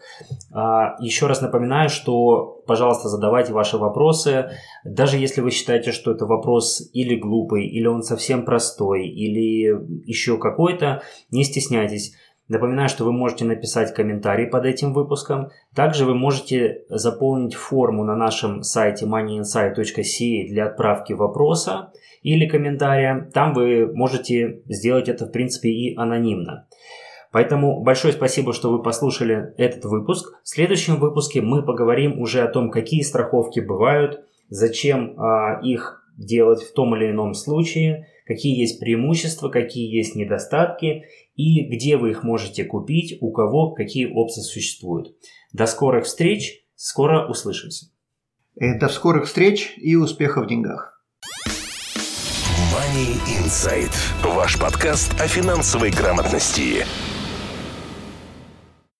А, 0.53 0.95
еще 1.01 1.27
раз 1.27 1.41
напоминаю, 1.41 1.89
что, 1.89 2.63
пожалуйста, 2.65 3.09
задавайте 3.09 3.51
ваши 3.51 3.77
вопросы. 3.77 4.51
Даже 4.85 5.17
если 5.17 5.41
вы 5.41 5.51
считаете, 5.51 5.91
что 5.91 6.11
это 6.11 6.25
вопрос 6.25 6.81
или 6.93 7.15
глупый, 7.15 7.67
или 7.67 7.87
он 7.87 8.03
совсем 8.03 8.45
простой, 8.45 9.05
или 9.05 9.77
еще 10.05 10.37
какой-то, 10.37 11.01
не 11.29 11.43
стесняйтесь. 11.43 12.15
Напоминаю, 12.47 12.89
что 12.89 13.05
вы 13.05 13.11
можете 13.11 13.43
написать 13.43 13.93
комментарий 13.93 14.45
под 14.45 14.65
этим 14.65 14.93
выпуском. 14.93 15.49
Также 15.73 16.05
вы 16.05 16.13
можете 16.13 16.83
заполнить 16.89 17.55
форму 17.55 18.03
на 18.03 18.15
нашем 18.15 18.61
сайте 18.61 19.05
moneyinsight.ca 19.05 20.47
для 20.47 20.67
отправки 20.67 21.13
вопроса 21.13 21.91
или 22.21 22.47
комментария. 22.47 23.31
Там 23.33 23.53
вы 23.53 23.91
можете 23.91 24.61
сделать 24.67 25.09
это, 25.09 25.25
в 25.25 25.31
принципе, 25.31 25.69
и 25.69 25.95
анонимно. 25.95 26.67
Поэтому 27.31 27.81
большое 27.81 28.13
спасибо, 28.13 28.53
что 28.53 28.71
вы 28.71 28.81
послушали 28.81 29.53
этот 29.57 29.83
выпуск. 29.85 30.39
В 30.43 30.47
следующем 30.47 30.97
выпуске 30.99 31.41
мы 31.41 31.63
поговорим 31.63 32.19
уже 32.21 32.41
о 32.41 32.47
том, 32.47 32.69
какие 32.69 33.01
страховки 33.01 33.59
бывают, 33.59 34.23
зачем 34.49 35.19
а, 35.19 35.59
их 35.61 36.05
делать 36.15 36.61
в 36.61 36.73
том 36.73 36.95
или 36.95 37.11
ином 37.11 37.33
случае, 37.33 38.07
какие 38.25 38.59
есть 38.59 38.79
преимущества, 38.79 39.49
какие 39.49 39.93
есть 39.95 40.15
недостатки 40.15 41.05
и 41.35 41.65
где 41.65 41.97
вы 41.97 42.11
их 42.11 42.23
можете 42.23 42.65
купить, 42.65 43.17
у 43.21 43.31
кого 43.31 43.71
какие 43.71 44.05
опции 44.05 44.41
существуют. 44.41 45.15
До 45.53 45.65
скорых 45.65 46.05
встреч, 46.05 46.65
скоро 46.75 47.27
услышимся. 47.27 47.87
Э, 48.59 48.77
до 48.79 48.89
скорых 48.89 49.25
встреч 49.25 49.73
и 49.77 49.95
успехов 49.95 50.45
в 50.45 50.47
деньгах. 50.47 51.03
Money 52.73 53.15
Insight. 53.39 53.93
Ваш 54.23 54.59
подкаст 54.59 55.13
о 55.19 55.27
финансовой 55.27 55.91
грамотности. 55.91 56.85